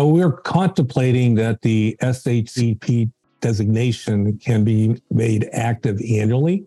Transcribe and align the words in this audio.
So 0.00 0.06
we're 0.06 0.32
contemplating 0.32 1.34
that 1.34 1.60
the 1.60 1.94
SHCP 2.00 3.10
designation 3.42 4.38
can 4.38 4.64
be 4.64 4.98
made 5.10 5.50
active 5.52 6.00
annually. 6.00 6.64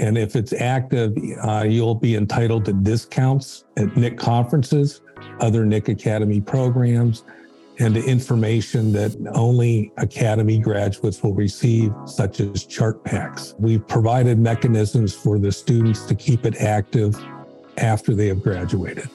And 0.00 0.18
if 0.18 0.34
it's 0.34 0.52
active, 0.52 1.16
uh, 1.40 1.66
you'll 1.68 1.94
be 1.94 2.16
entitled 2.16 2.64
to 2.64 2.72
discounts 2.72 3.64
at 3.76 3.96
NIC 3.96 4.18
conferences, 4.18 5.02
other 5.38 5.64
NIC 5.64 5.90
Academy 5.90 6.40
programs, 6.40 7.22
and 7.78 7.94
the 7.94 8.04
information 8.04 8.92
that 8.94 9.14
only 9.36 9.92
Academy 9.98 10.58
graduates 10.58 11.22
will 11.22 11.32
receive, 11.32 11.92
such 12.06 12.40
as 12.40 12.66
chart 12.66 13.04
packs. 13.04 13.54
We've 13.56 13.86
provided 13.86 14.40
mechanisms 14.40 15.14
for 15.14 15.38
the 15.38 15.52
students 15.52 16.06
to 16.06 16.16
keep 16.16 16.44
it 16.44 16.56
active 16.56 17.14
after 17.78 18.16
they 18.16 18.26
have 18.26 18.42
graduated. 18.42 19.08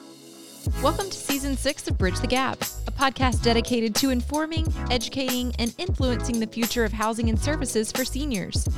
Welcome 0.82 1.08
to 1.08 1.16
season 1.16 1.56
six 1.56 1.88
of 1.88 1.96
Bridge 1.96 2.20
the 2.20 2.26
Gap, 2.26 2.60
a 2.86 2.90
podcast 2.90 3.42
dedicated 3.42 3.94
to 3.94 4.10
informing, 4.10 4.66
educating, 4.90 5.54
and 5.58 5.74
influencing 5.78 6.38
the 6.38 6.46
future 6.46 6.84
of 6.84 6.92
housing 6.92 7.30
and 7.30 7.38
services 7.38 7.90
for 7.90 8.04
seniors. 8.04 8.68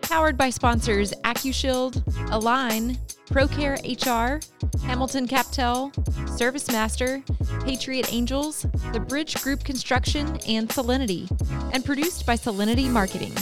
Powered 0.00 0.36
by 0.36 0.50
sponsors 0.50 1.12
AccuShield, 1.24 2.02
Aline, 2.30 2.96
ProCare 3.26 3.78
HR, 3.82 4.40
Hamilton 4.86 5.26
CapTel, 5.26 5.92
ServiceMaster, 6.38 7.24
Patriot 7.64 8.12
Angels, 8.12 8.64
The 8.92 9.00
Bridge 9.00 9.34
Group 9.42 9.64
Construction, 9.64 10.38
and 10.46 10.68
Solinity, 10.68 11.28
and 11.72 11.84
produced 11.84 12.26
by 12.26 12.36
Solinity 12.36 12.88
Marketing. 12.88 13.32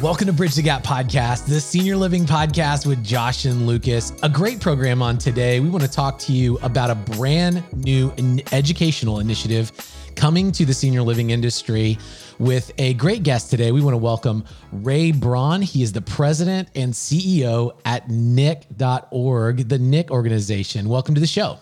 Welcome 0.00 0.28
to 0.28 0.32
Bridge 0.32 0.54
the 0.54 0.62
Gap 0.62 0.84
podcast, 0.84 1.46
the 1.46 1.60
senior 1.60 1.96
living 1.96 2.24
podcast 2.24 2.86
with 2.86 3.02
Josh 3.02 3.46
and 3.46 3.66
Lucas. 3.66 4.12
A 4.22 4.28
great 4.28 4.60
program 4.60 5.02
on 5.02 5.18
today. 5.18 5.58
We 5.58 5.68
want 5.68 5.82
to 5.82 5.90
talk 5.90 6.20
to 6.20 6.32
you 6.32 6.56
about 6.58 6.88
a 6.88 6.94
brand 6.94 7.64
new 7.72 8.12
educational 8.52 9.18
initiative 9.18 9.72
coming 10.14 10.52
to 10.52 10.64
the 10.64 10.72
senior 10.72 11.02
living 11.02 11.30
industry 11.30 11.98
with 12.38 12.70
a 12.78 12.94
great 12.94 13.24
guest 13.24 13.50
today. 13.50 13.72
We 13.72 13.80
want 13.80 13.94
to 13.94 13.98
welcome 13.98 14.44
Ray 14.70 15.10
Braun. 15.10 15.62
He 15.62 15.82
is 15.82 15.92
the 15.92 16.00
president 16.00 16.68
and 16.76 16.92
CEO 16.92 17.76
at 17.84 18.08
NIC.org, 18.08 19.68
the 19.68 19.78
NIC 19.80 20.12
organization. 20.12 20.88
Welcome 20.88 21.16
to 21.16 21.20
the 21.20 21.26
show. 21.26 21.58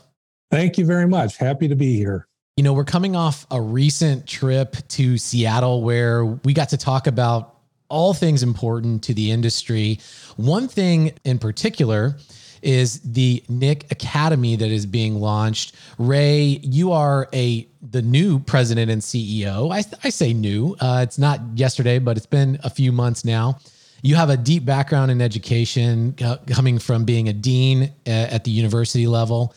Thank 0.50 0.76
you 0.76 0.84
very 0.84 1.08
much. 1.08 1.38
Happy 1.38 1.68
to 1.68 1.74
be 1.74 1.96
here. 1.96 2.28
You 2.58 2.64
know, 2.64 2.74
we're 2.74 2.84
coming 2.84 3.16
off 3.16 3.46
a 3.50 3.62
recent 3.62 4.26
trip 4.26 4.76
to 4.88 5.16
Seattle 5.16 5.82
where 5.82 6.26
we 6.26 6.52
got 6.52 6.68
to 6.70 6.76
talk 6.76 7.06
about 7.06 7.55
all 7.88 8.14
things 8.14 8.42
important 8.42 9.02
to 9.04 9.14
the 9.14 9.30
industry. 9.30 10.00
One 10.36 10.68
thing 10.68 11.12
in 11.24 11.38
particular 11.38 12.16
is 12.62 13.00
the 13.00 13.44
NIC 13.48 13.90
Academy 13.92 14.56
that 14.56 14.70
is 14.70 14.86
being 14.86 15.20
launched. 15.20 15.74
Ray, 15.98 16.58
you 16.62 16.92
are 16.92 17.28
a 17.32 17.68
the 17.90 18.02
new 18.02 18.40
president 18.40 18.90
and 18.90 19.00
CEO. 19.00 19.72
I, 19.72 19.84
I 20.02 20.10
say 20.10 20.32
new. 20.32 20.76
Uh, 20.80 21.00
it's 21.02 21.18
not 21.18 21.40
yesterday, 21.54 21.98
but 22.00 22.16
it's 22.16 22.26
been 22.26 22.58
a 22.64 22.70
few 22.70 22.90
months 22.90 23.24
now. 23.24 23.58
You 24.02 24.16
have 24.16 24.30
a 24.30 24.36
deep 24.36 24.64
background 24.64 25.10
in 25.10 25.22
education, 25.22 26.16
uh, 26.22 26.36
coming 26.48 26.78
from 26.78 27.04
being 27.04 27.28
a 27.28 27.32
dean 27.32 27.92
uh, 28.06 28.10
at 28.10 28.44
the 28.44 28.50
university 28.50 29.06
level. 29.06 29.54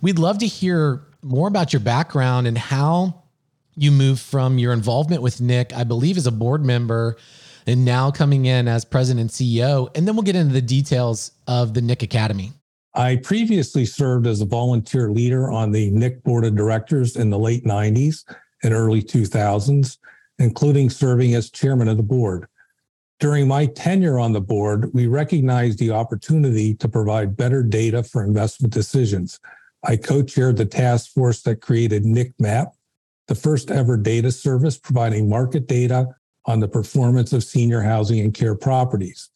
We'd 0.00 0.18
love 0.18 0.38
to 0.38 0.46
hear 0.46 1.02
more 1.22 1.48
about 1.48 1.72
your 1.72 1.80
background 1.80 2.46
and 2.46 2.56
how 2.56 3.22
you 3.76 3.92
moved 3.92 4.20
from 4.20 4.58
your 4.58 4.72
involvement 4.72 5.22
with 5.22 5.40
NIC, 5.40 5.72
I 5.72 5.84
believe, 5.84 6.16
as 6.16 6.26
a 6.26 6.32
board 6.32 6.64
member 6.64 7.16
and 7.68 7.84
now 7.84 8.10
coming 8.10 8.46
in 8.46 8.66
as 8.66 8.82
president 8.86 9.20
and 9.20 9.30
CEO. 9.30 9.94
And 9.94 10.08
then 10.08 10.16
we'll 10.16 10.22
get 10.22 10.34
into 10.34 10.54
the 10.54 10.62
details 10.62 11.32
of 11.46 11.74
the 11.74 11.82
NIC 11.82 12.02
Academy. 12.02 12.52
I 12.94 13.16
previously 13.16 13.84
served 13.84 14.26
as 14.26 14.40
a 14.40 14.46
volunteer 14.46 15.10
leader 15.10 15.50
on 15.50 15.70
the 15.70 15.90
NIC 15.90 16.22
board 16.24 16.46
of 16.46 16.56
directors 16.56 17.16
in 17.16 17.28
the 17.28 17.38
late 17.38 17.64
90s 17.64 18.24
and 18.64 18.72
early 18.72 19.02
2000s, 19.02 19.98
including 20.38 20.88
serving 20.88 21.34
as 21.34 21.50
chairman 21.50 21.88
of 21.88 21.98
the 21.98 22.02
board. 22.02 22.48
During 23.20 23.46
my 23.46 23.66
tenure 23.66 24.18
on 24.18 24.32
the 24.32 24.40
board, 24.40 24.90
we 24.94 25.06
recognized 25.06 25.78
the 25.78 25.90
opportunity 25.90 26.74
to 26.76 26.88
provide 26.88 27.36
better 27.36 27.62
data 27.62 28.02
for 28.02 28.24
investment 28.24 28.72
decisions. 28.72 29.38
I 29.84 29.96
co 29.96 30.22
chaired 30.22 30.56
the 30.56 30.64
task 30.64 31.12
force 31.12 31.42
that 31.42 31.60
created 31.60 32.06
NIC 32.06 32.32
Map, 32.38 32.68
the 33.26 33.34
first 33.34 33.70
ever 33.70 33.98
data 33.98 34.32
service 34.32 34.78
providing 34.78 35.28
market 35.28 35.66
data 35.66 36.06
on 36.48 36.60
the 36.60 36.66
performance 36.66 37.34
of 37.34 37.44
senior 37.44 37.82
housing 37.82 38.20
and 38.20 38.32
care 38.32 38.54
properties. 38.54 39.28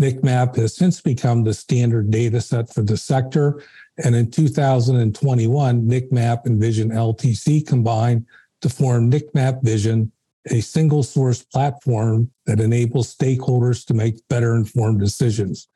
NICMAP 0.00 0.56
has 0.56 0.76
since 0.76 1.00
become 1.00 1.44
the 1.44 1.54
standard 1.54 2.10
data 2.10 2.40
set 2.40 2.74
for 2.74 2.82
the 2.82 2.96
sector. 2.96 3.62
And 4.04 4.14
in 4.14 4.30
2021, 4.30 5.88
NICMAP 5.88 6.44
and 6.44 6.60
Vision 6.60 6.90
LTC 6.90 7.66
combined 7.66 8.26
to 8.60 8.68
form 8.68 9.10
NICMAP 9.10 9.62
Vision, 9.62 10.10
a 10.50 10.60
single 10.60 11.04
source 11.04 11.44
platform 11.44 12.30
that 12.46 12.60
enables 12.60 13.14
stakeholders 13.14 13.86
to 13.86 13.94
make 13.94 14.26
better 14.28 14.56
informed 14.56 15.00
decisions. 15.00 15.68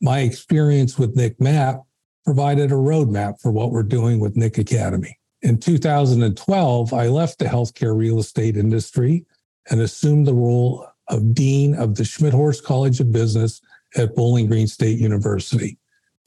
My 0.00 0.20
experience 0.20 0.96
with 0.96 1.16
NICMAP 1.16 1.82
provided 2.24 2.70
a 2.70 2.76
roadmap 2.76 3.40
for 3.40 3.50
what 3.50 3.72
we're 3.72 3.82
doing 3.82 4.20
with 4.20 4.36
NIC 4.36 4.58
Academy. 4.58 5.18
In 5.42 5.58
2012, 5.58 6.94
I 6.94 7.08
left 7.08 7.40
the 7.40 7.44
healthcare 7.44 7.96
real 7.96 8.20
estate 8.20 8.56
industry 8.56 9.26
and 9.70 9.80
assumed 9.80 10.26
the 10.26 10.34
role 10.34 10.86
of 11.08 11.34
Dean 11.34 11.74
of 11.74 11.94
the 11.94 12.02
Schmidthorst 12.02 12.64
College 12.64 13.00
of 13.00 13.12
Business 13.12 13.60
at 13.96 14.14
Bowling 14.14 14.46
Green 14.46 14.66
State 14.66 14.98
University. 14.98 15.78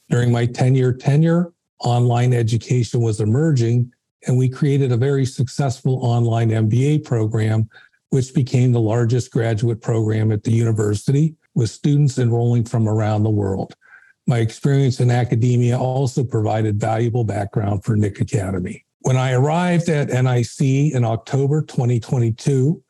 During 0.08 0.32
my 0.32 0.46
10 0.46 0.74
year 0.74 0.92
tenure, 0.92 1.52
online 1.80 2.32
education 2.32 3.00
was 3.00 3.20
emerging, 3.20 3.92
and 4.26 4.36
we 4.36 4.48
created 4.48 4.92
a 4.92 4.96
very 4.96 5.24
successful 5.24 6.04
online 6.04 6.50
MBA 6.50 7.04
program, 7.04 7.68
which 8.10 8.34
became 8.34 8.72
the 8.72 8.80
largest 8.80 9.30
graduate 9.30 9.80
program 9.80 10.32
at 10.32 10.42
the 10.42 10.52
university 10.52 11.34
with 11.54 11.70
students 11.70 12.18
enrolling 12.18 12.64
from 12.64 12.88
around 12.88 13.22
the 13.22 13.30
world. 13.30 13.74
My 14.26 14.38
experience 14.38 15.00
in 15.00 15.10
academia 15.10 15.78
also 15.78 16.22
provided 16.22 16.78
valuable 16.78 17.24
background 17.24 17.84
for 17.84 17.96
NIC 17.96 18.20
Academy. 18.20 18.84
When 19.00 19.16
I 19.16 19.32
arrived 19.32 19.88
at 19.88 20.08
NIC 20.08 20.92
in 20.94 21.04
October 21.04 21.62
2022, 21.62 22.82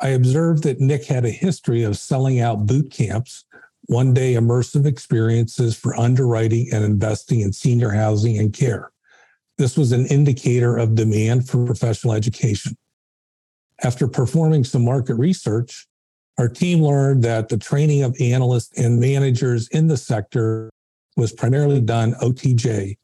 I 0.00 0.08
observed 0.08 0.64
that 0.64 0.80
NIC 0.80 1.04
had 1.04 1.24
a 1.24 1.30
history 1.30 1.82
of 1.82 1.96
selling 1.96 2.40
out 2.40 2.66
boot 2.66 2.90
camps, 2.90 3.44
one 3.86 4.12
day 4.14 4.34
immersive 4.34 4.86
experiences 4.86 5.76
for 5.76 5.98
underwriting 5.98 6.68
and 6.72 6.84
investing 6.84 7.40
in 7.40 7.52
senior 7.52 7.90
housing 7.90 8.38
and 8.38 8.52
care. 8.52 8.90
This 9.56 9.76
was 9.76 9.92
an 9.92 10.06
indicator 10.06 10.76
of 10.76 10.94
demand 10.94 11.48
for 11.48 11.64
professional 11.64 12.14
education. 12.14 12.76
After 13.82 14.08
performing 14.08 14.64
some 14.64 14.84
market 14.84 15.14
research, 15.14 15.86
our 16.38 16.48
team 16.48 16.82
learned 16.82 17.22
that 17.22 17.48
the 17.48 17.58
training 17.58 18.02
of 18.02 18.16
analysts 18.20 18.76
and 18.78 18.98
managers 18.98 19.68
in 19.68 19.86
the 19.86 19.96
sector 19.96 20.70
was 21.16 21.32
primarily 21.32 21.80
done 21.80 22.14
OTJ, 22.14 22.96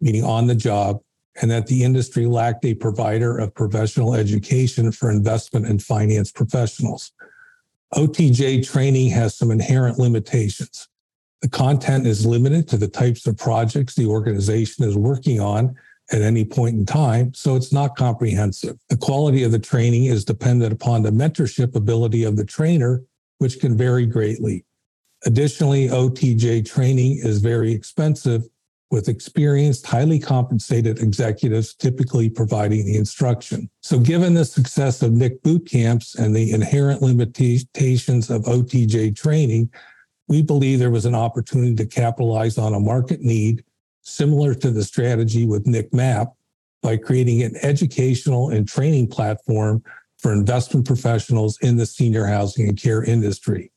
meaning 0.00 0.24
on 0.24 0.46
the 0.46 0.54
job, 0.54 1.00
and 1.40 1.50
that 1.50 1.66
the 1.66 1.84
industry 1.84 2.26
lacked 2.26 2.64
a 2.64 2.74
provider 2.74 3.38
of 3.38 3.54
professional 3.54 4.14
education 4.14 4.90
for 4.92 5.10
investment 5.10 5.66
and 5.66 5.82
finance 5.82 6.32
professionals. 6.32 7.12
OTJ 7.94 8.68
training 8.68 9.10
has 9.10 9.36
some 9.36 9.50
inherent 9.50 9.98
limitations. 9.98 10.88
The 11.40 11.48
content 11.48 12.06
is 12.06 12.26
limited 12.26 12.68
to 12.68 12.76
the 12.76 12.88
types 12.88 13.26
of 13.26 13.36
projects 13.36 13.94
the 13.94 14.06
organization 14.06 14.84
is 14.84 14.96
working 14.96 15.40
on 15.40 15.76
at 16.10 16.22
any 16.22 16.44
point 16.44 16.74
in 16.74 16.86
time, 16.86 17.32
so 17.34 17.54
it's 17.54 17.72
not 17.72 17.96
comprehensive. 17.96 18.76
The 18.88 18.96
quality 18.96 19.44
of 19.44 19.52
the 19.52 19.58
training 19.58 20.06
is 20.06 20.24
dependent 20.24 20.72
upon 20.72 21.02
the 21.02 21.10
mentorship 21.10 21.76
ability 21.76 22.24
of 22.24 22.36
the 22.36 22.44
trainer, 22.44 23.02
which 23.38 23.60
can 23.60 23.76
vary 23.76 24.06
greatly. 24.06 24.64
Additionally, 25.26 25.88
OTJ 25.88 26.68
training 26.68 27.18
is 27.22 27.38
very 27.38 27.72
expensive 27.72 28.48
with 28.90 29.08
experienced, 29.08 29.86
highly 29.86 30.18
compensated 30.18 31.00
executives 31.00 31.74
typically 31.74 32.30
providing 32.30 32.86
the 32.86 32.96
instruction. 32.96 33.68
So, 33.82 33.98
given 33.98 34.34
the 34.34 34.44
success 34.44 35.02
of 35.02 35.12
NIC 35.12 35.42
boot 35.42 35.68
camps 35.68 36.14
and 36.14 36.34
the 36.34 36.52
inherent 36.52 37.02
limitations 37.02 38.30
of 38.30 38.42
OTJ 38.44 39.14
training, 39.16 39.70
we 40.28 40.42
believe 40.42 40.78
there 40.78 40.90
was 40.90 41.06
an 41.06 41.14
opportunity 41.14 41.74
to 41.76 41.86
capitalize 41.86 42.58
on 42.58 42.74
a 42.74 42.80
market 42.80 43.20
need 43.20 43.62
similar 44.02 44.54
to 44.54 44.70
the 44.70 44.84
strategy 44.84 45.46
with 45.46 45.66
NIC 45.66 45.92
MAP 45.92 46.28
by 46.82 46.96
creating 46.96 47.42
an 47.42 47.56
educational 47.62 48.50
and 48.50 48.66
training 48.66 49.08
platform 49.08 49.82
for 50.18 50.32
investment 50.32 50.86
professionals 50.86 51.58
in 51.60 51.76
the 51.76 51.86
senior 51.86 52.26
housing 52.26 52.68
and 52.68 52.80
care 52.80 53.02
industry. 53.04 53.70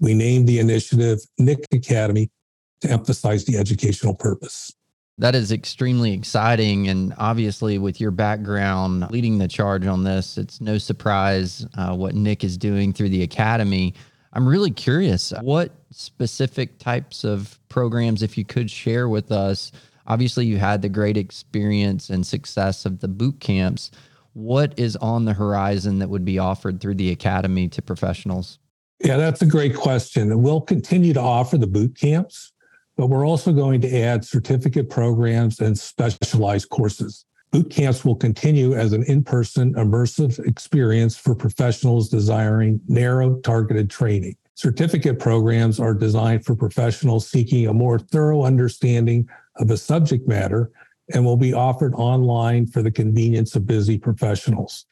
We 0.00 0.14
named 0.14 0.48
the 0.48 0.58
initiative 0.58 1.20
NIC 1.38 1.64
Academy 1.72 2.30
to 2.80 2.90
emphasize 2.90 3.44
the 3.44 3.56
educational 3.56 4.14
purpose. 4.14 4.72
That 5.18 5.34
is 5.34 5.50
extremely 5.50 6.12
exciting. 6.12 6.88
And 6.88 7.12
obviously, 7.18 7.78
with 7.78 8.00
your 8.00 8.12
background 8.12 9.10
leading 9.10 9.38
the 9.38 9.48
charge 9.48 9.84
on 9.84 10.04
this, 10.04 10.38
it's 10.38 10.60
no 10.60 10.78
surprise 10.78 11.66
uh, 11.76 11.96
what 11.96 12.14
NIC 12.14 12.44
is 12.44 12.56
doing 12.56 12.92
through 12.92 13.08
the 13.08 13.22
Academy. 13.24 13.94
I'm 14.32 14.46
really 14.46 14.70
curious 14.70 15.32
what 15.40 15.72
specific 15.90 16.78
types 16.78 17.24
of 17.24 17.58
programs, 17.68 18.22
if 18.22 18.38
you 18.38 18.44
could 18.44 18.70
share 18.70 19.08
with 19.08 19.32
us. 19.32 19.72
Obviously, 20.06 20.46
you 20.46 20.58
had 20.58 20.82
the 20.82 20.88
great 20.88 21.16
experience 21.16 22.10
and 22.10 22.24
success 22.26 22.86
of 22.86 23.00
the 23.00 23.08
boot 23.08 23.40
camps. 23.40 23.90
what 24.34 24.72
is 24.78 24.94
on 24.96 25.24
the 25.24 25.32
horizon 25.32 25.98
that 25.98 26.08
would 26.08 26.24
be 26.24 26.38
offered 26.38 26.80
through 26.80 26.94
the 26.94 27.10
academy 27.10 27.66
to 27.66 27.82
professionals? 27.82 28.60
Yeah, 29.02 29.16
that's 29.16 29.42
a 29.42 29.46
great 29.46 29.74
question. 29.74 30.30
And 30.30 30.42
we'll 30.42 30.60
continue 30.60 31.12
to 31.12 31.20
offer 31.20 31.58
the 31.58 31.66
boot 31.66 31.96
camps, 31.96 32.52
but 32.98 33.06
we're 33.06 33.26
also 33.26 33.52
going 33.52 33.80
to 33.80 33.96
add 33.96 34.24
certificate 34.24 34.90
programs 34.90 35.60
and 35.60 35.78
specialized 35.78 36.68
courses. 36.68 37.24
Boot 37.52 37.70
camps 37.70 38.04
will 38.04 38.16
continue 38.16 38.74
as 38.74 38.92
an 38.92 39.04
in 39.04 39.22
person 39.22 39.72
immersive 39.74 40.44
experience 40.44 41.16
for 41.16 41.34
professionals 41.34 42.08
desiring 42.08 42.80
narrow 42.88 43.38
targeted 43.40 43.88
training. 43.88 44.36
Certificate 44.54 45.20
programs 45.20 45.78
are 45.78 45.94
designed 45.94 46.44
for 46.44 46.56
professionals 46.56 47.28
seeking 47.28 47.68
a 47.68 47.72
more 47.72 48.00
thorough 48.00 48.42
understanding 48.42 49.28
of 49.56 49.70
a 49.70 49.76
subject 49.76 50.26
matter 50.26 50.68
and 51.14 51.24
will 51.24 51.36
be 51.36 51.54
offered 51.54 51.94
online 51.94 52.66
for 52.66 52.82
the 52.82 52.90
convenience 52.90 53.54
of 53.54 53.64
busy 53.64 53.96
professionals. 53.96 54.86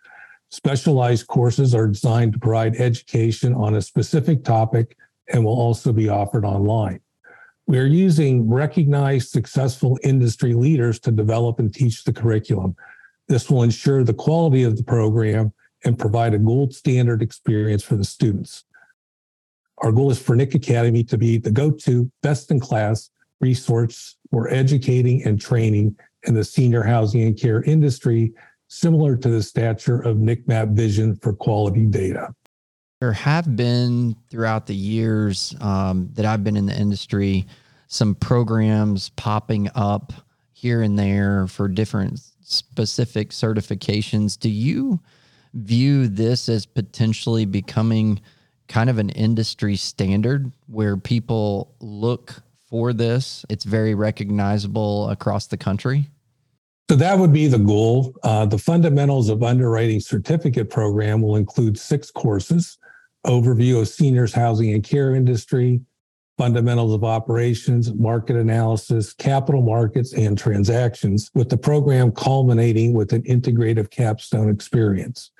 Specialized 0.50 1.26
courses 1.26 1.74
are 1.74 1.88
designed 1.88 2.34
to 2.34 2.38
provide 2.38 2.76
education 2.76 3.52
on 3.52 3.74
a 3.74 3.82
specific 3.82 4.44
topic 4.44 4.96
and 5.32 5.44
will 5.44 5.60
also 5.60 5.92
be 5.92 6.08
offered 6.08 6.44
online. 6.44 7.00
We 7.68 7.78
are 7.78 7.86
using 7.86 8.48
recognized 8.48 9.30
successful 9.30 9.98
industry 10.04 10.54
leaders 10.54 11.00
to 11.00 11.10
develop 11.10 11.58
and 11.58 11.74
teach 11.74 12.04
the 12.04 12.12
curriculum. 12.12 12.76
This 13.26 13.50
will 13.50 13.64
ensure 13.64 14.04
the 14.04 14.14
quality 14.14 14.62
of 14.62 14.76
the 14.76 14.84
program 14.84 15.52
and 15.84 15.98
provide 15.98 16.32
a 16.32 16.38
gold 16.38 16.72
standard 16.72 17.22
experience 17.22 17.82
for 17.82 17.96
the 17.96 18.04
students. 18.04 18.64
Our 19.78 19.90
goal 19.90 20.10
is 20.10 20.18
for 20.18 20.36
NIC 20.36 20.54
Academy 20.54 21.02
to 21.04 21.18
be 21.18 21.38
the 21.38 21.50
go 21.50 21.70
to 21.70 22.10
best 22.22 22.52
in 22.52 22.60
class 22.60 23.10
resource 23.40 24.16
for 24.30 24.48
educating 24.48 25.24
and 25.24 25.40
training 25.40 25.96
in 26.22 26.34
the 26.34 26.44
senior 26.44 26.82
housing 26.82 27.22
and 27.22 27.38
care 27.38 27.62
industry, 27.62 28.32
similar 28.68 29.16
to 29.16 29.28
the 29.28 29.42
stature 29.42 30.00
of 30.00 30.18
NICMAP 30.18 30.74
Vision 30.74 31.16
for 31.16 31.32
quality 31.32 31.84
data. 31.84 32.34
There 33.00 33.12
have 33.12 33.56
been 33.56 34.16
throughout 34.30 34.66
the 34.66 34.74
years 34.74 35.54
um, 35.60 36.08
that 36.14 36.24
I've 36.24 36.42
been 36.42 36.56
in 36.56 36.64
the 36.64 36.78
industry 36.78 37.46
some 37.88 38.14
programs 38.14 39.10
popping 39.10 39.68
up 39.74 40.12
here 40.52 40.80
and 40.80 40.98
there 40.98 41.46
for 41.46 41.68
different 41.68 42.20
specific 42.40 43.30
certifications. 43.30 44.38
Do 44.38 44.48
you 44.48 44.98
view 45.52 46.08
this 46.08 46.48
as 46.48 46.64
potentially 46.64 47.44
becoming 47.44 48.20
kind 48.66 48.88
of 48.88 48.98
an 48.98 49.10
industry 49.10 49.76
standard 49.76 50.50
where 50.66 50.96
people 50.96 51.74
look 51.80 52.42
for 52.68 52.94
this? 52.94 53.44
It's 53.50 53.64
very 53.64 53.94
recognizable 53.94 55.10
across 55.10 55.46
the 55.48 55.58
country. 55.58 56.08
So 56.88 56.96
that 56.96 57.18
would 57.18 57.32
be 57.32 57.46
the 57.46 57.58
goal. 57.58 58.14
Uh, 58.22 58.46
the 58.46 58.58
fundamentals 58.58 59.28
of 59.28 59.42
underwriting 59.42 60.00
certificate 60.00 60.70
program 60.70 61.20
will 61.20 61.36
include 61.36 61.78
six 61.78 62.10
courses 62.10 62.78
overview 63.26 63.80
of 63.80 63.88
seniors 63.88 64.32
housing 64.32 64.72
and 64.72 64.82
care 64.82 65.14
industry, 65.14 65.80
fundamentals 66.38 66.92
of 66.92 67.04
operations, 67.04 67.92
market 67.94 68.36
analysis, 68.36 69.12
capital 69.12 69.62
markets, 69.62 70.12
and 70.12 70.36
transactions, 70.36 71.30
with 71.34 71.48
the 71.48 71.56
program 71.56 72.12
culminating 72.12 72.92
with 72.92 73.12
an 73.12 73.22
integrative 73.22 73.90
capstone 73.90 74.50
experience. 74.50 75.30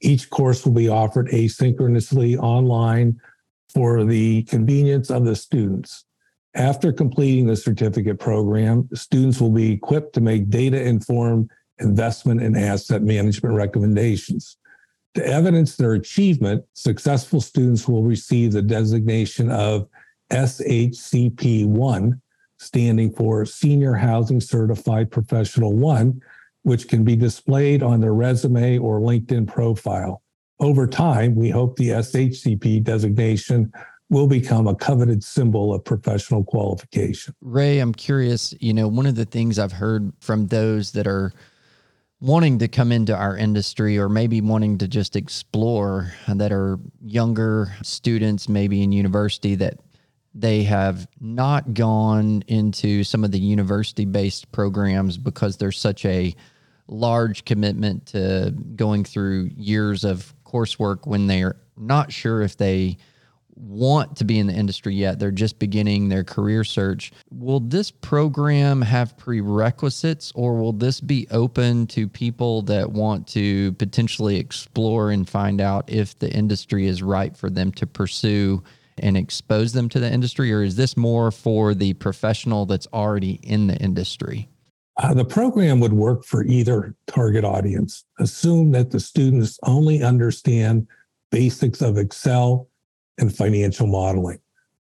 Each 0.00 0.28
course 0.28 0.64
will 0.64 0.74
be 0.74 0.88
offered 0.88 1.28
asynchronously 1.28 2.38
online 2.38 3.18
for 3.72 4.04
the 4.04 4.42
convenience 4.44 5.10
of 5.10 5.24
the 5.24 5.34
students. 5.34 6.04
After 6.54 6.92
completing 6.92 7.46
the 7.46 7.56
certificate 7.56 8.18
program, 8.18 8.88
students 8.94 9.40
will 9.40 9.50
be 9.50 9.72
equipped 9.72 10.14
to 10.14 10.20
make 10.20 10.48
data 10.48 10.82
informed 10.82 11.50
investment 11.78 12.42
and 12.42 12.56
asset 12.56 13.02
management 13.02 13.54
recommendations. 13.54 14.56
To 15.16 15.26
evidence 15.26 15.76
their 15.76 15.94
achievement, 15.94 16.62
successful 16.74 17.40
students 17.40 17.88
will 17.88 18.02
receive 18.02 18.52
the 18.52 18.60
designation 18.60 19.50
of 19.50 19.88
SHCP 20.30 21.66
1, 21.66 22.20
standing 22.58 23.10
for 23.10 23.46
Senior 23.46 23.94
Housing 23.94 24.42
Certified 24.42 25.10
Professional 25.10 25.72
1, 25.72 26.20
which 26.64 26.86
can 26.86 27.02
be 27.02 27.16
displayed 27.16 27.82
on 27.82 28.00
their 28.00 28.12
resume 28.12 28.76
or 28.76 29.00
LinkedIn 29.00 29.46
profile. 29.46 30.20
Over 30.60 30.86
time, 30.86 31.34
we 31.34 31.48
hope 31.48 31.76
the 31.76 31.88
SHCP 31.88 32.84
designation 32.84 33.72
will 34.10 34.26
become 34.26 34.66
a 34.66 34.74
coveted 34.74 35.24
symbol 35.24 35.72
of 35.72 35.82
professional 35.82 36.44
qualification. 36.44 37.34
Ray, 37.40 37.78
I'm 37.78 37.94
curious, 37.94 38.52
you 38.60 38.74
know, 38.74 38.86
one 38.86 39.06
of 39.06 39.14
the 39.14 39.24
things 39.24 39.58
I've 39.58 39.72
heard 39.72 40.12
from 40.20 40.48
those 40.48 40.92
that 40.92 41.06
are 41.06 41.32
wanting 42.20 42.58
to 42.58 42.68
come 42.68 42.92
into 42.92 43.14
our 43.14 43.36
industry 43.36 43.98
or 43.98 44.08
maybe 44.08 44.40
wanting 44.40 44.78
to 44.78 44.88
just 44.88 45.16
explore 45.16 46.12
that 46.28 46.50
are 46.50 46.78
younger 47.02 47.74
students 47.82 48.48
maybe 48.48 48.82
in 48.82 48.90
university 48.90 49.54
that 49.54 49.78
they 50.34 50.62
have 50.62 51.06
not 51.20 51.74
gone 51.74 52.42
into 52.46 53.04
some 53.04 53.24
of 53.24 53.32
the 53.32 53.38
university 53.38 54.04
based 54.04 54.50
programs 54.52 55.18
because 55.18 55.56
there's 55.56 55.78
such 55.78 56.04
a 56.04 56.34
large 56.88 57.44
commitment 57.44 58.06
to 58.06 58.54
going 58.76 59.04
through 59.04 59.50
years 59.56 60.04
of 60.04 60.34
coursework 60.44 61.06
when 61.06 61.26
they're 61.26 61.56
not 61.76 62.12
sure 62.12 62.42
if 62.42 62.56
they 62.56 62.96
want 63.56 64.16
to 64.16 64.24
be 64.24 64.38
in 64.38 64.46
the 64.46 64.52
industry 64.52 64.94
yet. 64.94 65.18
They're 65.18 65.30
just 65.30 65.58
beginning 65.58 66.08
their 66.08 66.24
career 66.24 66.64
search. 66.64 67.12
Will 67.30 67.60
this 67.60 67.90
program 67.90 68.82
have 68.82 69.16
prerequisites 69.16 70.32
or 70.34 70.56
will 70.56 70.72
this 70.72 71.00
be 71.00 71.26
open 71.30 71.86
to 71.88 72.08
people 72.08 72.62
that 72.62 72.92
want 72.92 73.26
to 73.28 73.72
potentially 73.72 74.36
explore 74.36 75.10
and 75.10 75.28
find 75.28 75.60
out 75.60 75.90
if 75.90 76.18
the 76.18 76.30
industry 76.30 76.86
is 76.86 77.02
right 77.02 77.36
for 77.36 77.50
them 77.50 77.72
to 77.72 77.86
pursue 77.86 78.62
and 78.98 79.16
expose 79.16 79.72
them 79.72 79.88
to 79.90 80.00
the 80.00 80.10
industry? 80.10 80.52
Or 80.52 80.62
is 80.62 80.76
this 80.76 80.96
more 80.96 81.30
for 81.30 81.74
the 81.74 81.94
professional 81.94 82.66
that's 82.66 82.86
already 82.92 83.40
in 83.42 83.66
the 83.66 83.76
industry? 83.76 84.48
Uh, 84.98 85.12
the 85.12 85.24
program 85.24 85.78
would 85.80 85.92
work 85.92 86.24
for 86.24 86.44
either 86.44 86.94
target 87.06 87.44
audience. 87.44 88.04
Assume 88.18 88.70
that 88.72 88.90
the 88.90 89.00
students 89.00 89.58
only 89.64 90.02
understand 90.02 90.86
basics 91.30 91.82
of 91.82 91.98
Excel 91.98 92.68
and 93.18 93.34
financial 93.34 93.86
modeling. 93.86 94.38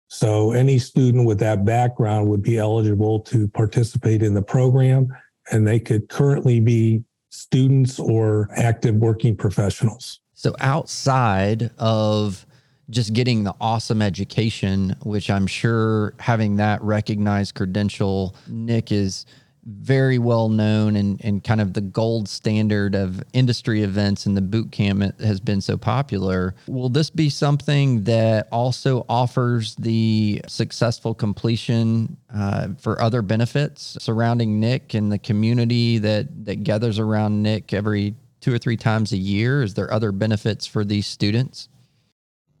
So 0.08 0.52
any 0.52 0.78
student 0.78 1.26
with 1.26 1.38
that 1.40 1.64
background 1.64 2.28
would 2.28 2.42
be 2.42 2.58
eligible 2.58 3.20
to 3.20 3.48
participate 3.48 4.22
in 4.22 4.34
the 4.34 4.42
program, 4.42 5.08
and 5.50 5.66
they 5.66 5.80
could 5.80 6.08
currently 6.08 6.60
be 6.60 7.02
students 7.30 7.98
or 7.98 8.48
active 8.56 8.94
working 8.96 9.36
professionals. 9.36 10.20
So 10.34 10.54
outside 10.60 11.70
of 11.78 12.46
just 12.90 13.12
getting 13.12 13.44
the 13.44 13.54
awesome 13.60 14.02
education, 14.02 14.94
which 15.02 15.30
I'm 15.30 15.46
sure 15.46 16.14
having 16.18 16.56
that 16.56 16.82
recognized 16.82 17.54
credential, 17.54 18.36
NIC 18.46 18.92
is 18.92 19.26
very 19.66 20.18
well 20.18 20.48
known 20.48 20.96
and, 20.96 21.20
and 21.24 21.42
kind 21.42 21.60
of 21.60 21.72
the 21.72 21.80
gold 21.80 22.28
standard 22.28 22.94
of 22.94 23.22
industry 23.32 23.82
events 23.82 24.26
and 24.26 24.36
the 24.36 24.42
boot 24.42 24.70
camp 24.72 25.20
has 25.20 25.40
been 25.40 25.60
so 25.60 25.76
popular. 25.76 26.54
Will 26.66 26.88
this 26.88 27.10
be 27.10 27.30
something 27.30 28.04
that 28.04 28.48
also 28.52 29.06
offers 29.08 29.74
the 29.76 30.42
successful 30.46 31.14
completion 31.14 32.16
uh, 32.34 32.68
for 32.78 33.00
other 33.00 33.22
benefits 33.22 33.96
surrounding 34.00 34.60
NIC 34.60 34.94
and 34.94 35.10
the 35.10 35.18
community 35.18 35.98
that, 35.98 36.44
that 36.44 36.64
gathers 36.64 36.98
around 36.98 37.42
NIC 37.42 37.72
every 37.72 38.14
two 38.40 38.52
or 38.52 38.58
three 38.58 38.76
times 38.76 39.12
a 39.12 39.16
year? 39.16 39.62
Is 39.62 39.74
there 39.74 39.92
other 39.92 40.12
benefits 40.12 40.66
for 40.66 40.84
these 40.84 41.06
students? 41.06 41.68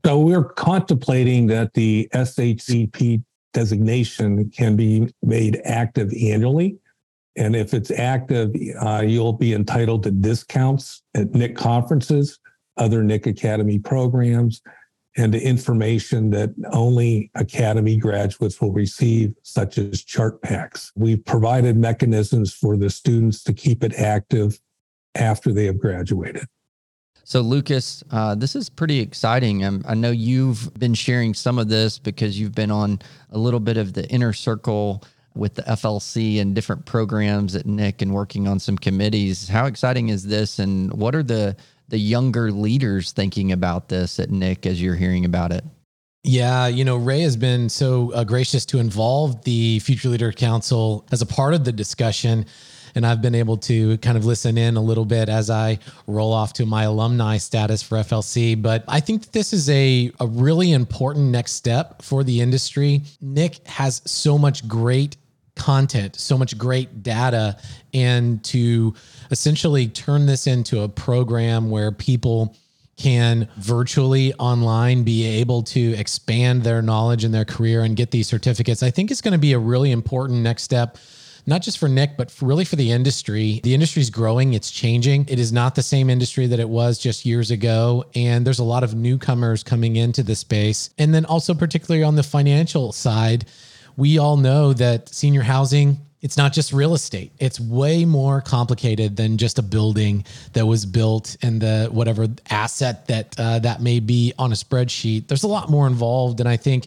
So 0.06 0.18
we're 0.18 0.44
contemplating 0.44 1.46
that 1.48 1.72
the 1.74 2.08
SHCP 2.14 3.22
designation 3.54 4.50
can 4.50 4.76
be 4.76 5.10
made 5.22 5.60
active 5.64 6.12
annually. 6.12 6.78
And 7.36 7.56
if 7.56 7.74
it's 7.74 7.90
active, 7.90 8.54
uh, 8.80 9.02
you'll 9.04 9.32
be 9.32 9.54
entitled 9.54 10.04
to 10.04 10.10
discounts 10.10 11.02
at 11.14 11.34
NIC 11.34 11.56
conferences, 11.56 12.38
other 12.76 13.02
NIC 13.02 13.26
Academy 13.26 13.78
programs, 13.78 14.62
and 15.16 15.32
to 15.32 15.40
information 15.40 16.30
that 16.30 16.50
only 16.72 17.30
Academy 17.34 17.96
graduates 17.96 18.60
will 18.60 18.72
receive, 18.72 19.34
such 19.42 19.78
as 19.78 20.02
chart 20.02 20.42
packs. 20.42 20.92
We've 20.96 21.24
provided 21.24 21.76
mechanisms 21.76 22.52
for 22.52 22.76
the 22.76 22.90
students 22.90 23.42
to 23.44 23.52
keep 23.52 23.84
it 23.84 23.94
active 23.94 24.58
after 25.14 25.52
they 25.52 25.66
have 25.66 25.78
graduated. 25.78 26.46
So, 27.26 27.40
Lucas, 27.40 28.04
uh, 28.10 28.34
this 28.34 28.54
is 28.54 28.68
pretty 28.68 29.00
exciting. 29.00 29.64
Um, 29.64 29.82
I 29.88 29.94
know 29.94 30.10
you've 30.10 30.72
been 30.74 30.92
sharing 30.92 31.32
some 31.32 31.58
of 31.58 31.68
this 31.68 31.98
because 31.98 32.38
you've 32.38 32.54
been 32.54 32.70
on 32.70 32.98
a 33.30 33.38
little 33.38 33.60
bit 33.60 33.78
of 33.78 33.94
the 33.94 34.06
inner 34.10 34.34
circle 34.34 35.02
with 35.34 35.54
the 35.54 35.62
FLC 35.62 36.40
and 36.40 36.54
different 36.54 36.86
programs 36.86 37.56
at 37.56 37.66
NIC 37.66 38.02
and 38.02 38.14
working 38.14 38.46
on 38.46 38.58
some 38.58 38.78
committees. 38.78 39.48
How 39.48 39.66
exciting 39.66 40.08
is 40.08 40.24
this? 40.24 40.58
And 40.58 40.92
what 40.92 41.14
are 41.14 41.22
the 41.22 41.56
the 41.88 41.98
younger 41.98 42.50
leaders 42.50 43.12
thinking 43.12 43.52
about 43.52 43.88
this 43.88 44.18
at 44.18 44.30
NIC 44.30 44.66
as 44.66 44.80
you're 44.80 44.94
hearing 44.94 45.24
about 45.24 45.52
it? 45.52 45.64
Yeah, 46.22 46.68
you 46.68 46.84
know, 46.84 46.96
Ray 46.96 47.20
has 47.20 47.36
been 47.36 47.68
so 47.68 48.10
uh, 48.12 48.24
gracious 48.24 48.64
to 48.66 48.78
involve 48.78 49.44
the 49.44 49.78
Future 49.80 50.08
Leader 50.08 50.32
Council 50.32 51.06
as 51.12 51.20
a 51.20 51.26
part 51.26 51.52
of 51.52 51.64
the 51.64 51.72
discussion. 51.72 52.46
and 52.94 53.04
I've 53.04 53.20
been 53.20 53.34
able 53.34 53.58
to 53.58 53.98
kind 53.98 54.16
of 54.16 54.24
listen 54.24 54.56
in 54.56 54.76
a 54.76 54.80
little 54.80 55.04
bit 55.04 55.28
as 55.28 55.50
I 55.50 55.80
roll 56.06 56.32
off 56.32 56.54
to 56.54 56.66
my 56.66 56.84
alumni 56.84 57.36
status 57.36 57.82
for 57.82 57.98
FLC. 57.98 58.60
But 58.60 58.84
I 58.88 59.00
think 59.00 59.22
that 59.22 59.32
this 59.32 59.52
is 59.52 59.68
a, 59.68 60.10
a 60.20 60.26
really 60.26 60.72
important 60.72 61.26
next 61.26 61.52
step 61.52 62.00
for 62.00 62.24
the 62.24 62.40
industry. 62.40 63.02
NIC 63.20 63.66
has 63.66 64.00
so 64.06 64.38
much 64.38 64.66
great 64.66 65.16
content, 65.56 66.16
so 66.16 66.36
much 66.36 66.56
great 66.58 67.02
data, 67.02 67.56
and 67.92 68.42
to 68.44 68.94
essentially 69.30 69.88
turn 69.88 70.26
this 70.26 70.46
into 70.46 70.82
a 70.82 70.88
program 70.88 71.70
where 71.70 71.92
people 71.92 72.56
can 72.96 73.48
virtually 73.56 74.32
online 74.34 75.02
be 75.02 75.26
able 75.26 75.62
to 75.62 75.94
expand 75.94 76.62
their 76.62 76.80
knowledge 76.80 77.24
in 77.24 77.32
their 77.32 77.44
career 77.44 77.82
and 77.82 77.96
get 77.96 78.10
these 78.10 78.28
certificates, 78.28 78.82
I 78.82 78.90
think 78.90 79.10
is 79.10 79.20
going 79.20 79.32
to 79.32 79.38
be 79.38 79.52
a 79.52 79.58
really 79.58 79.90
important 79.90 80.40
next 80.40 80.62
step. 80.62 80.98
Not 81.46 81.60
just 81.60 81.76
for 81.76 81.90
NIC, 81.90 82.16
but 82.16 82.34
really 82.40 82.64
for 82.64 82.76
the 82.76 82.90
industry. 82.90 83.60
The 83.62 83.74
industry 83.74 84.00
is 84.00 84.08
growing, 84.08 84.54
it's 84.54 84.70
changing. 84.70 85.26
It 85.28 85.38
is 85.38 85.52
not 85.52 85.74
the 85.74 85.82
same 85.82 86.08
industry 86.08 86.46
that 86.46 86.58
it 86.58 86.68
was 86.68 86.98
just 86.98 87.26
years 87.26 87.50
ago. 87.50 88.04
And 88.14 88.46
there's 88.46 88.60
a 88.60 88.64
lot 88.64 88.82
of 88.82 88.94
newcomers 88.94 89.62
coming 89.62 89.96
into 89.96 90.22
the 90.22 90.36
space. 90.36 90.88
And 90.96 91.14
then 91.14 91.26
also, 91.26 91.52
particularly 91.52 92.02
on 92.02 92.14
the 92.14 92.22
financial 92.22 92.92
side, 92.92 93.44
we 93.96 94.18
all 94.18 94.36
know 94.36 94.72
that 94.72 95.08
senior 95.08 95.42
housing 95.42 95.98
it's 96.24 96.38
not 96.38 96.54
just 96.54 96.72
real 96.72 96.94
estate. 96.94 97.32
It's 97.38 97.60
way 97.60 98.06
more 98.06 98.40
complicated 98.40 99.14
than 99.14 99.36
just 99.36 99.58
a 99.58 99.62
building 99.62 100.24
that 100.54 100.64
was 100.64 100.86
built 100.86 101.36
and 101.42 101.60
the 101.60 101.90
whatever 101.92 102.28
asset 102.48 103.06
that 103.08 103.38
uh, 103.38 103.58
that 103.58 103.82
may 103.82 104.00
be 104.00 104.32
on 104.38 104.50
a 104.50 104.54
spreadsheet. 104.54 105.28
There's 105.28 105.42
a 105.42 105.48
lot 105.48 105.68
more 105.68 105.86
involved, 105.86 106.40
and 106.40 106.48
I 106.48 106.56
think 106.56 106.86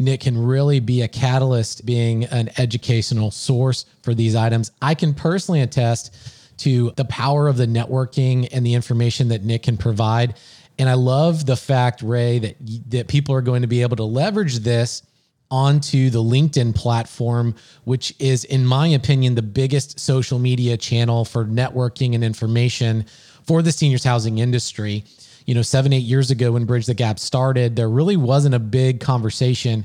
NIC 0.00 0.22
can 0.22 0.36
really 0.36 0.80
be 0.80 1.02
a 1.02 1.06
catalyst, 1.06 1.86
being 1.86 2.24
an 2.24 2.50
educational 2.58 3.30
source 3.30 3.86
for 4.02 4.14
these 4.14 4.34
items. 4.34 4.72
I 4.82 4.96
can 4.96 5.14
personally 5.14 5.60
attest 5.60 6.12
to 6.58 6.90
the 6.96 7.04
power 7.04 7.46
of 7.46 7.58
the 7.58 7.66
networking 7.66 8.48
and 8.50 8.66
the 8.66 8.74
information 8.74 9.28
that 9.28 9.44
NIC 9.44 9.62
can 9.62 9.76
provide. 9.76 10.34
And 10.80 10.88
I 10.88 10.94
love 10.94 11.46
the 11.46 11.56
fact, 11.56 12.02
Ray, 12.02 12.40
that 12.40 12.56
that 12.90 13.06
people 13.06 13.32
are 13.36 13.42
going 13.42 13.62
to 13.62 13.68
be 13.68 13.82
able 13.82 13.96
to 13.98 14.04
leverage 14.04 14.58
this 14.58 15.04
onto 15.52 16.08
the 16.08 16.22
LinkedIn 16.22 16.74
platform, 16.74 17.54
which 17.84 18.14
is, 18.18 18.44
in 18.44 18.64
my 18.64 18.86
opinion, 18.88 19.34
the 19.34 19.42
biggest 19.42 20.00
social 20.00 20.38
media 20.38 20.78
channel 20.78 21.26
for 21.26 21.44
networking 21.44 22.14
and 22.14 22.24
information 22.24 23.04
for 23.44 23.60
the 23.60 23.70
seniors 23.70 24.02
housing 24.02 24.38
industry. 24.38 25.04
You 25.44 25.54
know, 25.54 25.60
seven, 25.60 25.92
eight 25.92 26.04
years 26.04 26.30
ago 26.30 26.52
when 26.52 26.64
Bridge 26.64 26.86
the 26.86 26.94
Gap 26.94 27.18
started, 27.18 27.76
there 27.76 27.90
really 27.90 28.16
wasn't 28.16 28.54
a 28.54 28.58
big 28.58 29.00
conversation 29.00 29.84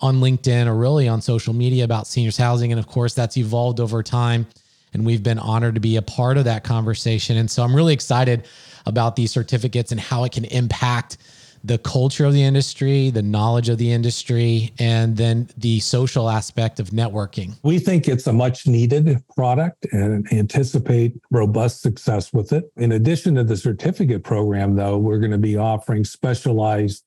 on 0.00 0.16
LinkedIn 0.16 0.66
or 0.66 0.74
really 0.74 1.06
on 1.06 1.22
social 1.22 1.54
media 1.54 1.84
about 1.84 2.08
seniors 2.08 2.36
housing. 2.36 2.72
And 2.72 2.80
of 2.80 2.88
course, 2.88 3.14
that's 3.14 3.36
evolved 3.36 3.78
over 3.78 4.02
time. 4.02 4.48
And 4.94 5.06
we've 5.06 5.22
been 5.22 5.38
honored 5.38 5.76
to 5.76 5.80
be 5.80 5.94
a 5.96 6.02
part 6.02 6.38
of 6.38 6.44
that 6.46 6.64
conversation. 6.64 7.36
And 7.36 7.48
so 7.48 7.62
I'm 7.62 7.74
really 7.74 7.94
excited 7.94 8.46
about 8.84 9.14
these 9.14 9.30
certificates 9.30 9.92
and 9.92 10.00
how 10.00 10.24
it 10.24 10.32
can 10.32 10.44
impact 10.46 11.18
the 11.64 11.78
culture 11.78 12.26
of 12.26 12.34
the 12.34 12.42
industry, 12.42 13.08
the 13.08 13.22
knowledge 13.22 13.70
of 13.70 13.78
the 13.78 13.90
industry, 13.90 14.70
and 14.78 15.16
then 15.16 15.48
the 15.56 15.80
social 15.80 16.28
aspect 16.28 16.78
of 16.78 16.90
networking. 16.90 17.56
We 17.62 17.78
think 17.78 18.06
it's 18.06 18.26
a 18.26 18.32
much 18.32 18.66
needed 18.66 19.22
product 19.34 19.86
and 19.92 20.30
anticipate 20.30 21.14
robust 21.30 21.80
success 21.80 22.32
with 22.34 22.52
it. 22.52 22.70
In 22.76 22.92
addition 22.92 23.34
to 23.36 23.44
the 23.44 23.56
certificate 23.56 24.22
program, 24.22 24.76
though, 24.76 24.98
we're 24.98 25.18
going 25.18 25.30
to 25.30 25.38
be 25.38 25.56
offering 25.56 26.04
specialized 26.04 27.02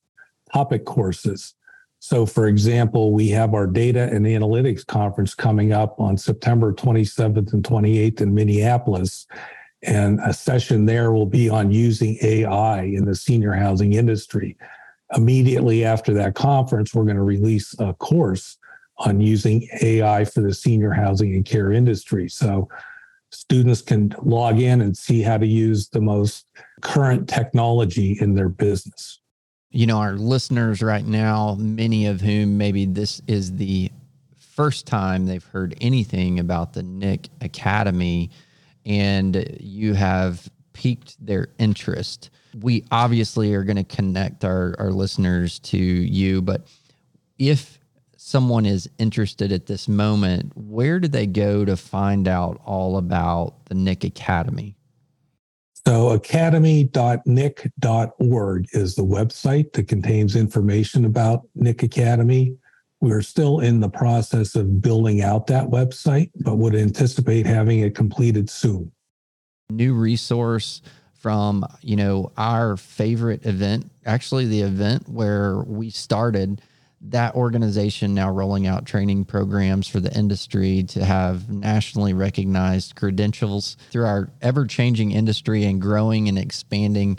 topic 0.52 0.84
courses. 0.84 1.54
So, 2.00 2.26
for 2.26 2.46
example, 2.46 3.12
we 3.12 3.28
have 3.30 3.54
our 3.54 3.66
data 3.66 4.04
and 4.12 4.24
analytics 4.24 4.86
conference 4.86 5.34
coming 5.34 5.72
up 5.72 5.98
on 6.00 6.16
September 6.16 6.72
27th 6.72 7.52
and 7.52 7.62
28th 7.62 8.20
in 8.20 8.34
Minneapolis. 8.34 9.26
And 9.82 10.20
a 10.24 10.32
session 10.32 10.86
there 10.86 11.12
will 11.12 11.26
be 11.26 11.48
on 11.48 11.70
using 11.70 12.18
AI 12.22 12.82
in 12.82 13.04
the 13.04 13.14
senior 13.14 13.52
housing 13.52 13.92
industry. 13.92 14.56
Immediately 15.14 15.84
after 15.84 16.12
that 16.14 16.34
conference, 16.34 16.94
we're 16.94 17.04
going 17.04 17.16
to 17.16 17.22
release 17.22 17.74
a 17.78 17.94
course 17.94 18.58
on 18.98 19.20
using 19.20 19.68
AI 19.80 20.24
for 20.24 20.40
the 20.40 20.52
senior 20.52 20.90
housing 20.90 21.34
and 21.34 21.44
care 21.44 21.70
industry. 21.70 22.28
So 22.28 22.68
students 23.30 23.82
can 23.82 24.14
log 24.22 24.60
in 24.60 24.80
and 24.80 24.96
see 24.96 25.22
how 25.22 25.38
to 25.38 25.46
use 25.46 25.88
the 25.88 26.00
most 26.00 26.46
current 26.80 27.28
technology 27.28 28.18
in 28.20 28.34
their 28.34 28.48
business. 28.48 29.20
You 29.70 29.86
know, 29.86 29.98
our 29.98 30.14
listeners 30.14 30.82
right 30.82 31.04
now, 31.04 31.56
many 31.58 32.06
of 32.06 32.20
whom 32.20 32.58
maybe 32.58 32.86
this 32.86 33.20
is 33.26 33.56
the 33.56 33.90
first 34.36 34.86
time 34.86 35.26
they've 35.26 35.44
heard 35.44 35.76
anything 35.80 36.40
about 36.40 36.72
the 36.72 36.82
NIC 36.82 37.28
Academy 37.40 38.30
and 38.88 39.56
you 39.60 39.94
have 39.94 40.50
piqued 40.72 41.24
their 41.24 41.48
interest. 41.58 42.30
We 42.60 42.84
obviously 42.90 43.54
are 43.54 43.62
going 43.62 43.76
to 43.76 43.84
connect 43.84 44.44
our, 44.44 44.74
our 44.78 44.90
listeners 44.90 45.58
to 45.60 45.78
you, 45.78 46.40
but 46.40 46.66
if 47.38 47.78
someone 48.16 48.66
is 48.66 48.88
interested 48.98 49.52
at 49.52 49.66
this 49.66 49.88
moment, 49.88 50.52
where 50.56 50.98
do 50.98 51.08
they 51.08 51.26
go 51.26 51.64
to 51.64 51.76
find 51.76 52.26
out 52.26 52.60
all 52.64 52.96
about 52.96 53.66
the 53.66 53.74
NIC 53.74 54.04
Academy? 54.04 54.74
So, 55.86 56.10
academy.nic.org 56.10 58.66
is 58.72 58.94
the 58.94 59.04
website 59.04 59.72
that 59.72 59.88
contains 59.88 60.36
information 60.36 61.06
about 61.06 61.48
NIC 61.54 61.84
Academy. 61.84 62.56
We're 63.00 63.22
still 63.22 63.60
in 63.60 63.80
the 63.80 63.88
process 63.88 64.56
of 64.56 64.80
building 64.80 65.22
out 65.22 65.46
that 65.48 65.68
website, 65.68 66.30
but 66.40 66.56
would 66.56 66.74
anticipate 66.74 67.46
having 67.46 67.80
it 67.80 67.94
completed 67.94 68.50
soon. 68.50 68.90
New 69.70 69.94
resource 69.94 70.82
from, 71.14 71.64
you 71.80 71.96
know, 71.96 72.32
our 72.36 72.76
favorite 72.76 73.44
event, 73.46 73.90
actually 74.06 74.46
the 74.46 74.62
event 74.62 75.08
where 75.08 75.58
we 75.58 75.90
started 75.90 76.60
that 77.00 77.34
organization 77.34 78.14
now 78.14 78.30
rolling 78.30 78.66
out 78.66 78.84
training 78.84 79.24
programs 79.24 79.86
for 79.86 80.00
the 80.00 80.12
industry 80.16 80.82
to 80.82 81.04
have 81.04 81.48
nationally 81.48 82.12
recognized 82.12 82.96
credentials 82.96 83.76
through 83.90 84.04
our 84.04 84.30
ever 84.42 84.66
changing 84.66 85.12
industry 85.12 85.64
and 85.64 85.80
growing 85.80 86.28
and 86.28 86.38
expanding 86.38 87.18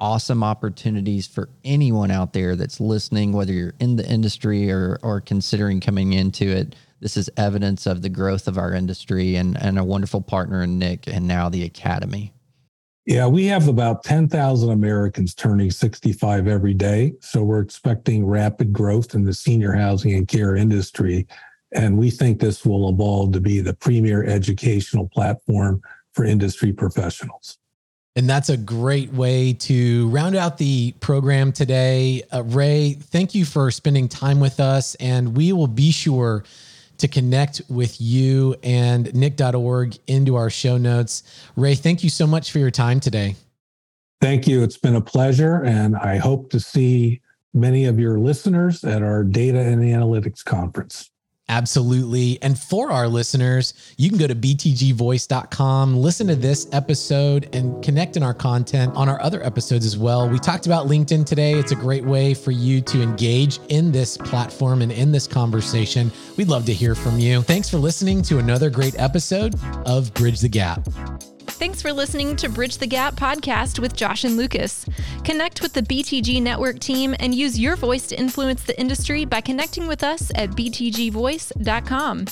awesome 0.00 0.42
opportunities 0.42 1.26
for 1.26 1.48
anyone 1.64 2.10
out 2.10 2.32
there 2.32 2.56
that's 2.56 2.80
listening, 2.80 3.32
whether 3.32 3.52
you're 3.52 3.74
in 3.78 3.96
the 3.96 4.08
industry 4.08 4.70
or, 4.70 4.98
or 5.02 5.20
considering 5.20 5.80
coming 5.80 6.12
into 6.12 6.46
it. 6.46 6.74
This 7.00 7.16
is 7.16 7.30
evidence 7.36 7.86
of 7.86 8.02
the 8.02 8.08
growth 8.08 8.48
of 8.48 8.58
our 8.58 8.72
industry 8.72 9.36
and, 9.36 9.60
and 9.60 9.78
a 9.78 9.84
wonderful 9.84 10.20
partner 10.20 10.62
in 10.62 10.78
NIC 10.78 11.06
and 11.06 11.26
now 11.26 11.48
the 11.48 11.64
Academy. 11.64 12.32
Yeah, 13.06 13.26
we 13.26 13.46
have 13.46 13.66
about 13.66 14.04
10,000 14.04 14.70
Americans 14.70 15.34
turning 15.34 15.70
65 15.70 16.46
every 16.46 16.74
day. 16.74 17.14
So 17.20 17.42
we're 17.42 17.60
expecting 17.60 18.26
rapid 18.26 18.72
growth 18.72 19.14
in 19.14 19.24
the 19.24 19.32
senior 19.32 19.72
housing 19.72 20.14
and 20.14 20.28
care 20.28 20.54
industry. 20.54 21.26
And 21.72 21.96
we 21.96 22.10
think 22.10 22.40
this 22.40 22.64
will 22.64 22.88
evolve 22.90 23.32
to 23.32 23.40
be 23.40 23.60
the 23.60 23.74
premier 23.74 24.24
educational 24.24 25.08
platform 25.08 25.80
for 26.12 26.24
industry 26.24 26.72
professionals. 26.72 27.59
And 28.16 28.28
that's 28.28 28.48
a 28.48 28.56
great 28.56 29.12
way 29.12 29.52
to 29.52 30.08
round 30.08 30.34
out 30.34 30.58
the 30.58 30.92
program 31.00 31.52
today. 31.52 32.22
Uh, 32.32 32.42
Ray, 32.42 32.94
thank 32.94 33.34
you 33.34 33.44
for 33.44 33.70
spending 33.70 34.08
time 34.08 34.40
with 34.40 34.58
us. 34.58 34.96
And 34.96 35.36
we 35.36 35.52
will 35.52 35.68
be 35.68 35.92
sure 35.92 36.44
to 36.98 37.08
connect 37.08 37.62
with 37.68 38.00
you 38.00 38.56
and 38.62 39.14
nic.org 39.14 39.96
into 40.06 40.36
our 40.36 40.50
show 40.50 40.76
notes. 40.76 41.22
Ray, 41.56 41.74
thank 41.74 42.02
you 42.02 42.10
so 42.10 42.26
much 42.26 42.50
for 42.50 42.58
your 42.58 42.70
time 42.70 43.00
today. 43.00 43.36
Thank 44.20 44.46
you. 44.46 44.62
It's 44.62 44.76
been 44.76 44.96
a 44.96 45.00
pleasure. 45.00 45.62
And 45.64 45.96
I 45.96 46.16
hope 46.16 46.50
to 46.50 46.60
see 46.60 47.22
many 47.54 47.86
of 47.86 47.98
your 47.98 48.18
listeners 48.18 48.84
at 48.84 49.02
our 49.02 49.24
data 49.24 49.60
and 49.60 49.82
analytics 49.82 50.44
conference. 50.44 51.09
Absolutely. 51.50 52.38
And 52.42 52.56
for 52.56 52.92
our 52.92 53.08
listeners, 53.08 53.74
you 53.96 54.08
can 54.08 54.18
go 54.18 54.28
to 54.28 54.36
btgvoice.com, 54.36 55.96
listen 55.96 56.28
to 56.28 56.36
this 56.36 56.68
episode, 56.70 57.52
and 57.52 57.82
connect 57.82 58.16
in 58.16 58.22
our 58.22 58.32
content 58.32 58.94
on 58.94 59.08
our 59.08 59.20
other 59.20 59.44
episodes 59.44 59.84
as 59.84 59.98
well. 59.98 60.28
We 60.28 60.38
talked 60.38 60.66
about 60.66 60.86
LinkedIn 60.86 61.26
today. 61.26 61.54
It's 61.54 61.72
a 61.72 61.76
great 61.76 62.04
way 62.04 62.34
for 62.34 62.52
you 62.52 62.80
to 62.82 63.02
engage 63.02 63.58
in 63.68 63.90
this 63.90 64.16
platform 64.16 64.80
and 64.80 64.92
in 64.92 65.10
this 65.10 65.26
conversation. 65.26 66.12
We'd 66.36 66.48
love 66.48 66.66
to 66.66 66.72
hear 66.72 66.94
from 66.94 67.18
you. 67.18 67.42
Thanks 67.42 67.68
for 67.68 67.78
listening 67.78 68.22
to 68.22 68.38
another 68.38 68.70
great 68.70 68.94
episode 68.96 69.56
of 69.86 70.14
Bridge 70.14 70.40
the 70.40 70.48
Gap. 70.48 70.88
Thanks 71.60 71.82
for 71.82 71.92
listening 71.92 72.36
to 72.36 72.48
Bridge 72.48 72.78
the 72.78 72.86
Gap 72.86 73.16
podcast 73.16 73.80
with 73.80 73.94
Josh 73.94 74.24
and 74.24 74.38
Lucas. 74.38 74.86
Connect 75.24 75.60
with 75.60 75.74
the 75.74 75.82
BTG 75.82 76.40
Network 76.40 76.78
team 76.78 77.14
and 77.20 77.34
use 77.34 77.60
your 77.60 77.76
voice 77.76 78.06
to 78.06 78.18
influence 78.18 78.62
the 78.62 78.80
industry 78.80 79.26
by 79.26 79.42
connecting 79.42 79.86
with 79.86 80.02
us 80.02 80.32
at 80.36 80.52
btgvoice.com. 80.52 82.24